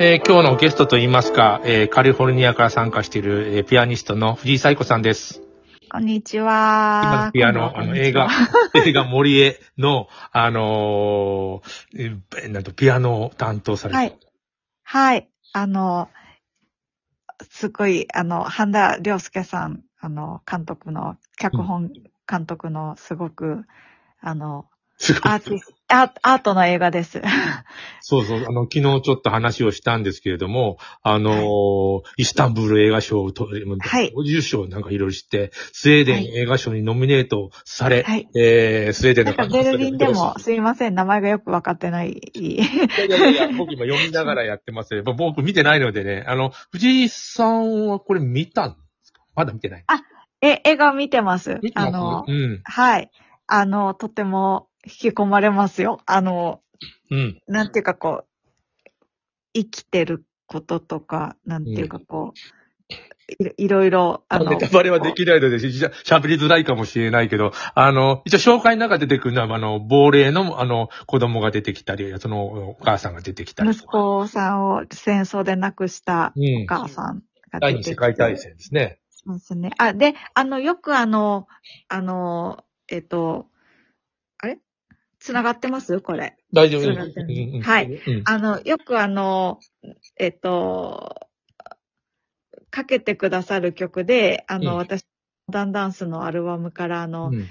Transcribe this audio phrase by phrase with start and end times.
[0.00, 5.42] えー今日のゲストといいますか、えーカリフォルニアから参加している、えーピアニストの藤井彩子さんです。
[5.90, 7.32] こんにち今はの。
[7.32, 8.28] ピアノ、あの、映画、
[8.86, 14.18] 映画森江の、あのーえーなんと、ピアノを担当されて、はい。
[14.84, 15.28] はい。
[15.52, 16.08] あの、
[17.50, 21.90] すごい、あの、半田良介さん、あの、監督の、脚本
[22.30, 23.64] 監督の、すごく、
[24.20, 24.66] あの、
[24.98, 27.22] すごいアーティスアートの映画です。
[28.02, 38.28] そうそう、あの、昨日ちょっと話をしたんですけれども、あのーイスタンブール映画賞を取り、はい50賞なんかいろいろして、スウェーデン映画賞にノミネートされ、はい。
[38.36, 42.20] えー、スウェーデンのなんかベルリンでも、すいません、名前がよくわかってない。
[42.34, 45.00] いやいやいや、僕今読みながらやってますね。
[45.00, 49.22] 僕見てないのでね、あの、藤井さんはこれ見たんですか？
[49.34, 49.84] まだ見てない。
[50.42, 51.58] え、映画見てます。
[51.62, 51.88] 見てます？
[51.88, 52.60] あの、うん。
[52.64, 53.10] はい。
[53.46, 56.00] あの、とても引き込まれますよ。
[56.06, 56.60] あの、
[57.10, 57.40] うん。
[57.46, 58.90] なんていうかこう、
[59.54, 62.38] 生きてることとか、なんていうかこう、
[63.28, 73.84] いいろいろ、あの、ネタバレはできないので、ししゃ喋りづらいかもしれないけど、あの、一応紹介の中で出てくるのは、あの、亡霊の、あの、子供が出てきたり、その、お母さんが出てきたり息。
[73.84, 76.66] 子さんを戦争で亡くしたうんお。
[76.66, 77.90] 母さんが第出てきて。
[77.90, 78.98] 二次世界大戦ですね。
[79.10, 79.72] そうですね。
[79.76, 81.46] あ、で、あの、よくあの、
[81.88, 83.48] あの、えっと、
[84.38, 84.58] あれ？
[85.20, 86.00] 繋がってます？
[86.00, 86.36] これ。
[86.52, 86.82] 大丈夫。
[86.82, 87.62] そうなんだよねうんうん。
[87.62, 87.86] はい。
[87.86, 88.22] うん。
[88.24, 89.58] あの、よくあの、
[90.16, 91.16] えっと、
[92.70, 94.78] かけてくださる曲で、あの、うん。
[94.78, 95.04] 私、
[95.50, 97.48] ダンダンスのアルバムから、あの、うん。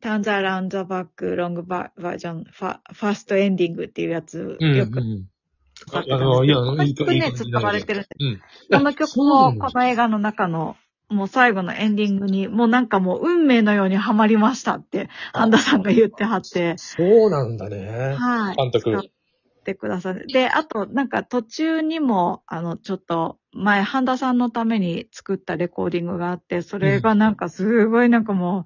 [0.00, 5.24] ターンザラウンドバック、ロングバージョン、ファファーストエンディングっていうやつ、うんよくうん。
[5.74, 8.40] 使ってあの、いや、いいよくね、使われてるんでうん。
[8.70, 10.76] この曲も、この映画の中の、
[11.12, 18.16] もう最後のエンディングに、もうなんかもう運命のようにハマりましたって、半田さんが言ってはって、そうなんだね。
[18.18, 18.56] はい。
[18.56, 19.02] 監督使っ
[19.64, 20.26] てくださる。
[20.26, 28.64] で、あと、なんか途中にも、あの、ちょっと、前、半田さんのために作ったレコーディングがあって、それがなんかすごいなんかも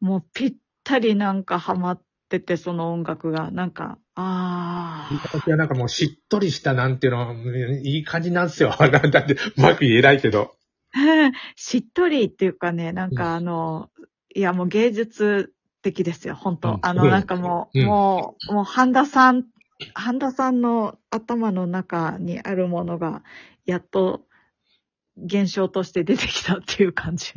[0.00, 0.54] う、もうぴっ
[0.84, 7.34] たりなんかハマってて、その音楽が、なんか、あ言い方はなんかもうしっとりしたなんていうのは、
[7.82, 8.74] いい感じなんですよ。
[8.80, 10.56] だって、うまく言えないけど。
[10.92, 13.90] あ、 しっとりっていうかね、なんかあの、
[14.34, 15.52] いやもう芸術
[15.82, 17.86] 的ですよ、本当、うんあの、なんかもう、うん。
[17.86, 19.44] もう、もう、半田さん、
[19.94, 23.22] 半田さんの頭の中にあるものが、
[23.64, 24.22] やっと、
[25.18, 27.32] 現象として出てきたっていう感じ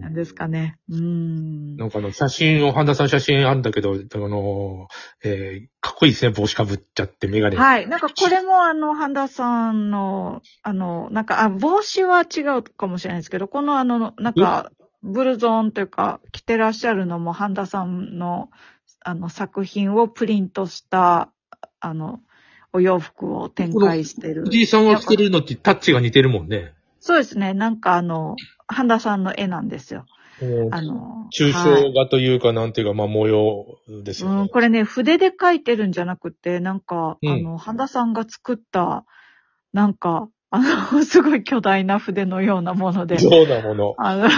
[0.00, 0.78] なんですかね。
[0.88, 1.76] うーん。
[1.76, 4.86] なんかあの、写真を、半田さんの写真あるんだけど、あの、
[5.24, 7.56] えー、かっこいいですね、帽子かぶっちゃって、メガネ。
[7.56, 7.88] はい。
[7.88, 14.70] なんかこれもあの、半田さんの、あの、なんか、あ、帽子は違うかもしれないですけど、このあの、なんか、
[15.02, 18.50] ブルゾーンというか、着てらっしゃるのも半田さんの、
[19.00, 21.32] あの、作品をプリントした、
[21.80, 22.20] あの、
[22.74, 24.42] お洋服を展開してる。
[24.42, 26.74] 藤井さんが着てるのってタッチが似てるもんね。
[26.98, 27.54] そうですね。
[27.54, 28.34] なんかあの、
[28.66, 30.06] 半田さんの絵なんですよ。
[30.72, 34.40] あの、抽はい象画というか、なんていうか、まあ、模様ですよね。
[34.40, 39.04] うん、これね、筆で描いてるんじゃなくて、なんか、うんあの、半田さんが作った、
[39.72, 40.58] なんか、あ
[40.92, 43.94] の、 すごい巨大な筆のようなもので、そうなもの。
[43.98, 44.28] あの、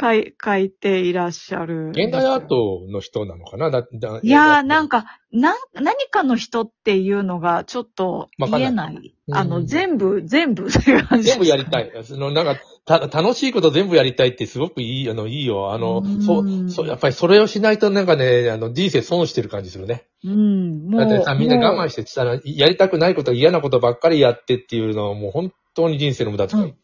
[0.00, 1.90] 書い、書いていらっしゃる。
[1.90, 3.70] 現代アートの人なのかな？
[3.70, 8.94] だだいやー、なんか、か、なん、何かの人っていうのがちょっと言えない。
[8.94, 11.28] ないあの、うん全部、全部 っていう感じ。
[11.28, 11.92] 全部やりたい。
[12.02, 15.72] その、なんか、た、楽しいこと全部やりたいってすごくいい、あの、いいよ。
[15.72, 20.06] あのう、んそう、そう、やっぱりそれをしないとなんかね、あの、人生損してる感じするね。
[20.24, 21.00] うん、もう。
[21.00, 26.62] だってさ、みんな我慢ししてたら、やりたくないこと、嫌なことばっかりやってっていうのはもう本当に人生の無駄遣い。
[26.62, 26.74] うん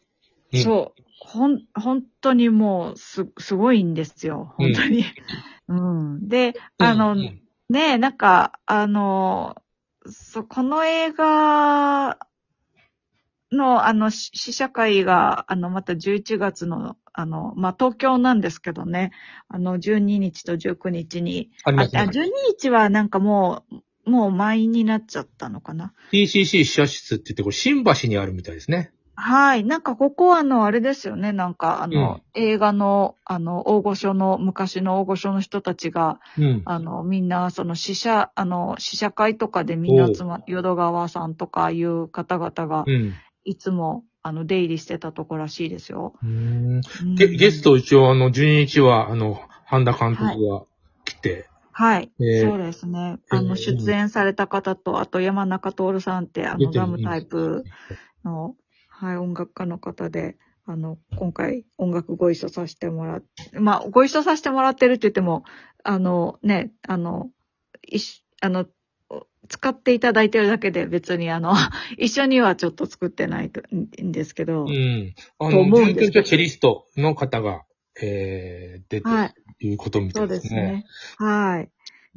[0.63, 1.06] そう。
[1.27, 4.53] ほん、本当にもう、す、すごいんですよ。
[4.57, 5.03] 本当に。
[5.67, 6.27] うん。
[6.29, 9.61] で、あの、うんねえ、なんか、あの、
[10.09, 12.17] そ、この映画
[13.51, 19.11] の、あの、し試写会が、あの、また11月の、あの、まあ、東京なんですけどね、
[19.49, 22.03] あの、12日と19日に、あ、あありますね。
[22.03, 23.65] 12日はなんかも
[24.05, 25.93] う、もう満員になっちゃったのかな。
[26.13, 28.93] TCC 試写室って言って、これ新橋にあるみたいですね。
[29.19, 29.63] はい。
[29.63, 31.33] なんかここはあの、あれですよね。
[31.33, 36.61] なんかあの、映画の、あの、大御所の、昔の大御所の人たちが、うん。
[36.65, 43.13] あの、みんな、その、試写、あの、試写会とかでみんな集ま、淀川さんとかいう方々が、うん。
[43.43, 46.13] いつも、あの、出入りしてたとこらしいですよ。
[46.21, 46.81] うんうん
[47.15, 50.61] ゲゲスト一応、あの、12日は、あの、半田監督が
[51.05, 52.11] 来て、はい。
[52.19, 53.17] えーそうですね。
[53.31, 57.65] あの、えー出演された方と、あと山中徹さんって、あの、出てるガムタイプ
[58.23, 58.55] の、
[58.99, 65.43] はい、音楽家の方で、あの、今回音楽ご一緒させてもらって、まあ、ご一緒させてもらってるって言っても、
[65.83, 67.29] あの、ね、あの、
[67.87, 68.65] いし、あの、
[69.49, 71.53] 使っていただいてるだけで別にあの、
[71.97, 75.13] 一緒にはちょっと作ってないとんですけど、うん。
[75.37, 77.63] あとの、思うんですけど準チェリストの方が、
[78.01, 79.33] えー、出てはい。
[79.63, 80.39] るいうことみたそいうでね。
[80.39, 80.85] ですすね。
[81.17, 81.69] はい。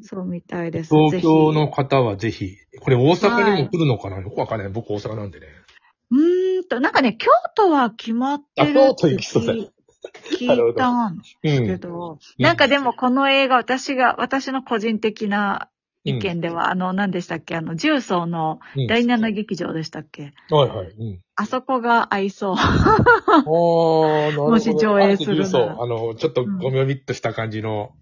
[0.02, 0.94] そうみたいです。
[0.94, 4.68] 東京ぜの方はぜひ、これ大阪にも来るのかな、よくわかんない。
[4.70, 5.46] 僕大阪なんでね。
[6.10, 6.16] ひ。
[6.16, 6.39] うーん
[6.70, 11.66] と、なんかね、京都は決まってるあ京都行きそうだ聞いたんですうん。
[11.66, 15.68] けど、なんかでもこの映画、私が、私の個人的な
[16.04, 17.56] 意見では、あの、何でしたっけ？
[17.56, 20.86] あの、重曹のうん、第七劇場でしたっけ、はいはい。
[20.88, 21.20] うん。
[21.36, 22.56] あそこが合いそう。
[23.44, 25.62] もし上映するならそう。
[25.82, 27.92] あの、ちょっとゴミョミっとした感じの。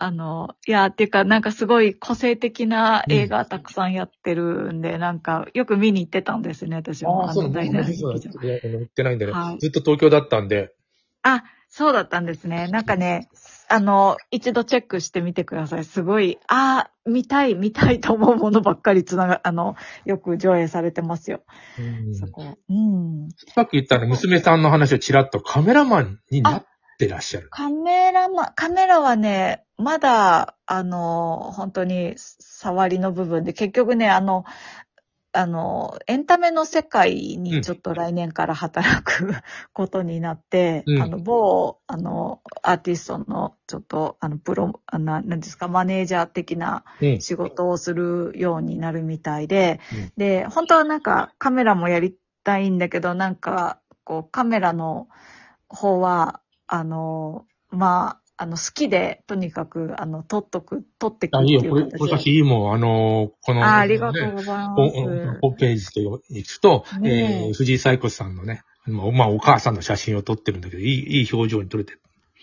[0.00, 7.24] あの、いや、っていうか、なんかすごい個性的な映画たくさんやってるんで、なんか、よく見に行ってたんですね、私も。
[7.24, 8.14] ああ、そうの、だ、第僕も七劇場。
[8.14, 10.72] 実はいやあの行ってないんでね、はいずっと東京だったんで。
[11.22, 12.68] あ、そうだったんですね。
[12.68, 13.28] なんかね、
[13.68, 15.84] あの、一度チェックしてみてください。
[15.84, 19.74] すごい、ああ、見たい、見たいと思うものばっかりつなが、あの、
[20.04, 21.42] よく上映されてますよ。
[21.78, 22.56] うんそこ。
[22.68, 23.28] うん。
[23.52, 26.66] さっき言ったね、娘さんの話をちらっとカメラマンになっ
[26.98, 27.48] てらっしゃる。
[27.50, 34.44] カメラマ、カメラはね、まだ、あの、本当に触りの部分で、結局ね、あの、
[35.32, 39.32] あの、エンタメの世界うんにちょっと来年から働く
[39.72, 47.20] ことになって、うんあの、某、あの、アーティストの、ちょっと、あの、プロ、あななんですか、マネージャー的なうん。
[47.20, 55.08] 仕事をするようになるみたいで、うんで、本当はなんかカメラもやりたいんだけど、なんか、こう、カメラの
[55.68, 61.60] 方は、あの、まあ、あの、好きで、とにかく、あの、撮っとく、撮ってくていいいよ。
[61.70, 62.72] これ、これ私いいもん。
[62.74, 64.94] あの、この、あありがとうねございまホす。
[64.94, 66.00] ホームページと
[66.30, 72.00] 行くと、ねええー藤井彩子さんのね、まあ、まあ、お母さんの写真を撮ってるんだけど、いい、いい表情に撮れてる。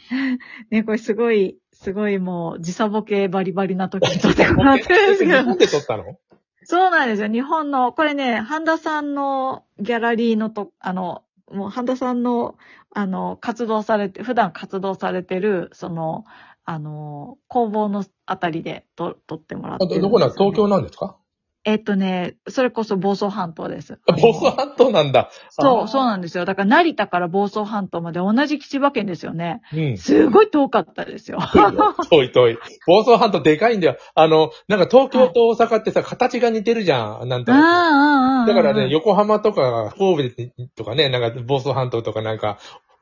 [0.70, 5.58] ね、これすごい、すごいもう、時差ボケバリバリな時に撮ってもらってるんですけど日本。
[5.58, 6.18] で撮ったの？
[6.64, 7.30] そうなんですよ。
[7.30, 12.58] 日本の、これね、半田さんのギャラリーのと、あの、もう半田さんの、
[12.94, 16.24] あの、活動されて、普段活動されてる、その、
[16.66, 21.18] あの、工房のあたりでと撮ってもらってるね、どこなの東京なんですか？
[21.66, 24.00] えっとね、それこそ房総半島です。
[24.08, 25.30] あ房総半島なんだ。
[25.50, 26.46] そう、そうななんですよ。
[26.46, 29.62] だから成田から房総半島まで同じ千葉県ですよね。
[29.74, 29.98] うん。
[29.98, 31.40] すごい遠かったですよ。
[32.10, 32.58] 遠い遠い。
[32.88, 33.98] 房総半島でかいんだよ。
[34.16, 37.28] あの、なんか東京と大阪ってさ、形が似てるじゃん。
[37.28, 37.64] なんとなく。
[37.64, 40.44] あだからね、横浜とか神戸
[40.76, 42.58] とかね、なんか房総半島とかなんか、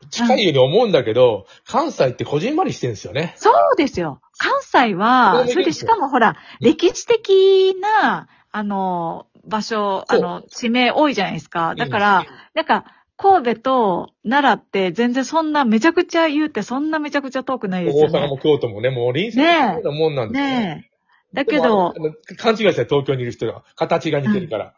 [0.09, 3.35] 近いように思うんだけど、関西ってこじんまりしてるんですよね。
[3.37, 4.19] そうですよ。
[4.37, 11.73] 関西は、それでしかもほら、歴史的な、あの、場所、あの、地名多いじゃないですか。
[11.75, 12.85] だから、なんか、
[13.17, 18.19] 神戸と奈良って全然そんなめちゃくちゃ言うてそんなめちゃくちゃ遠くないですよね。
[18.19, 20.85] 大阪も京都もね、もう臨戦するようなもんなんですよね
[21.33, 21.35] え。
[21.35, 21.93] だけど、
[22.37, 24.73] 勘違いして東京にいる人が、形が似てるから。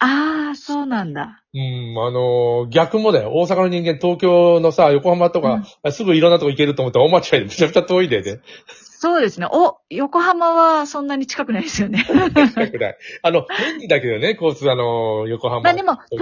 [0.00, 1.42] ああ、そうなんだ。
[1.54, 1.60] うん、
[1.96, 3.30] あのー逆もだよ。
[3.34, 5.62] 大阪の人間、東京のさ、横浜とか、
[5.92, 8.40] すぐいろんなとこ行けると思ったら大間違いでめちゃくちゃ遠いでね。
[9.02, 9.48] そうですね。
[9.50, 12.06] お、横浜はそんなに近くないですよね。
[12.06, 12.96] 近くない。
[13.22, 15.60] あの、 便利だけどね、交通、あのー横浜。
[15.62, 16.20] まあでも、東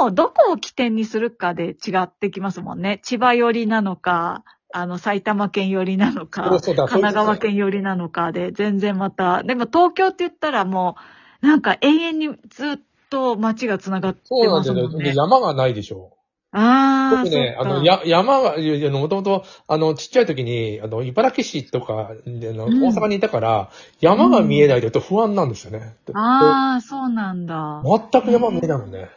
[0.00, 2.98] 京もどこを起点にするかで違ってきますもんね。
[3.04, 4.42] 千葉寄りなのか、
[4.72, 10.96] あの、埼玉県寄りなのそうか、神奈川県寄りなのかで、全然また、でも東京って言ったらも
[11.40, 12.78] う、なんか永遠にずっ
[13.10, 14.58] と街が繋がってそうなんね。
[14.58, 15.14] ますもんねで。
[15.14, 16.16] 山がないでしょ。
[16.54, 25.96] ああ、僕ね、あの、や、山が、いやいや、もともと、あの、ちっちゃい時に、あの、茨城市とか、であのうん大阪にいたから、山が見えないと不安なんですよね。
[26.12, 27.82] ああ、そうなんだ。
[27.84, 29.08] 全く山見えないもんね。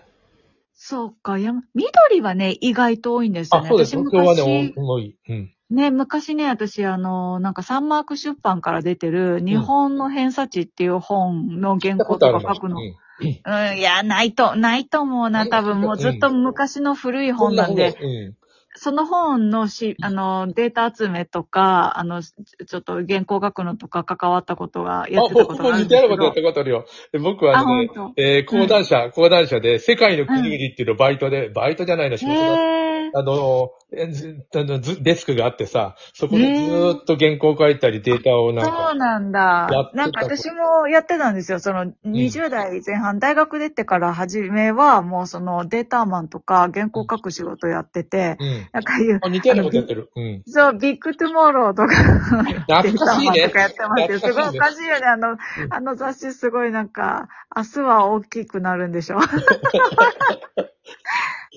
[0.73, 3.67] そうか、山、緑はね、意外と多いんですよあ、ね。
[3.67, 3.97] そうです。
[3.97, 5.17] 私東京は昔ね、多い。
[5.27, 5.51] うん。
[5.71, 12.79] ね、昔ね、私、あの、なんかサンマーク出版から出てる、日本の偏差値っていう本の原稿とか書くの。
[12.79, 15.79] うんうん、いや、ないと、ないと思うな、多分。
[15.79, 18.35] もうずっと昔の古い本なんで、うん。
[18.77, 26.35] その本のし、あの、データ集めとか、あの、ちょっと原稿書くのとか関わったことが、やあ、ってたことがあるんですけど似たようなことやっ。
[26.35, 26.85] たことあるよ。
[27.13, 27.89] で僕はあ、ね。
[28.17, 32.84] えー講談社、講談社で、世界の国々っていうのバイトで、バイトじゃないの、仕事の、へー
[33.17, 39.91] あの、デスクがあってさ、そこでずーっと原稿書いたり、データをなんそうか、なんだ。
[39.93, 41.61] なんか私もやってたんですよ。
[41.61, 48.67] その20代前半、大学出てから初めはもうそのデータマンとか原稿書く仕事やってて、うん。
[48.73, 50.11] なんかいう、あ、似たようなことやってる。
[50.13, 50.43] うん。
[50.45, 54.19] そう、ビッグトゥモローとか、懐かしいねデータマンとかやってましたよ。
[54.19, 55.05] すごいおかしいよね。
[55.05, 55.37] あの、
[55.69, 59.19] あの雑誌すごいなんか、明日は大きくなるんでしょ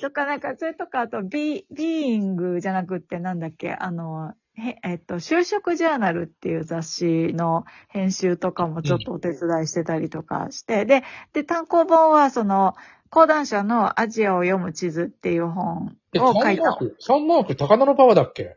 [0.00, 12.74] とかなんか、それとか、あと、ビ、ビーイングじゃなくってなんだっけ、あの、へえっと、就職ジャーナルっていう雑誌の編集とかもちょっとお手伝いしてたりとかして、で、で、単行本はその、
[13.10, 16.62] 講談社のアジアを読む地図っていう本え、を書いた。
[16.62, 18.56] サンマーク、サンマーク高田の馬場だっけ？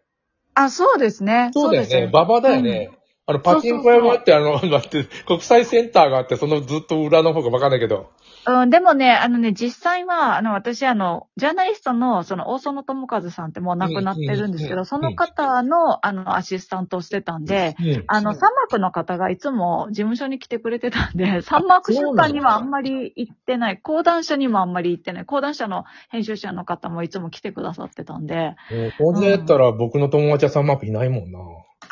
[0.55, 1.51] あ、そうですね。
[1.53, 2.10] そうだよね。
[2.12, 2.89] 馬場だよね。
[3.27, 8.09] あの、パチンコ屋があって、あの、だって、国際センターがあって、そのずっと裏の方がわかんないけど。
[8.47, 28.55] うん、でもね、あのね、実際は、あの、私、あの、ジャーナリストの、その、大園智和さんってもう亡くなってるんですけど、その方の、あの、アシスタントをしてたんで、うんあの、サンマークの方がいつも事務所に来てくれてたんで、サンマーク出版にはあんまり行ってない、講談社にもあんまり行ってない、講談社の編集者の方もいつも来てくださってたんで、
[28.99, 31.39] もう、これやったら僕の友達はサンマークいないもんな。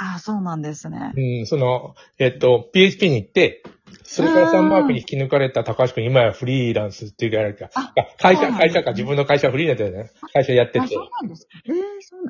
[0.01, 1.11] ああ、そうなんですね。
[1.15, 3.63] うん、その、えっと、PHP に行って、
[4.03, 10.11] それからサンマークに引き抜かれた高橋君、今やフリーランスっていうか、あれかあ会社、会社か、自分の会社フリーランスだよね。
[10.33, 11.07] 会社やってあ、てそう。
[11.21, 11.49] なんですか。
[11.65, 11.71] え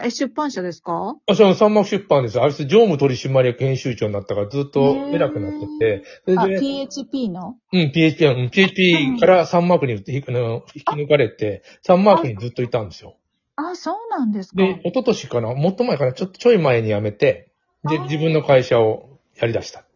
[0.04, 1.16] ー、え、出版社ですか？
[1.28, 2.42] あ、そのサンマーク出版です。
[2.42, 7.56] あいつ常務取締役編集長になったからずっと偉くなってて、そあ、れで、PHP の？
[7.72, 13.16] うん、PHP、うん PHP からサンマークに引き抜かれて、サンマークにずっといたんですよ。
[13.58, 14.58] あ、そうなんですか。
[14.58, 17.49] で、一昨年かな、もっと前かな、ちょっとちょい前に辞めて、
[17.88, 19.90] で、自分の会社をやり出したって。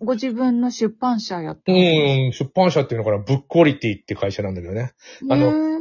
[0.00, 4.92] ご自分の出版社やってうん、出版社っていうのかな、ブックオリティって会社なんだけどね。
[5.30, 5.72] あの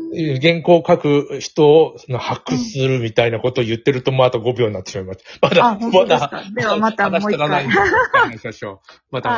[0.42, 5.48] 原稿を書く人をその発掘するみたいなことを言ってると、もうあと5秒になってしまいました。
[5.48, 6.30] まだ、あ本当ですか？
[6.32, 8.80] まだ、ではまたもう一回話し足らないんで話しましょう。
[9.12, 9.30] また。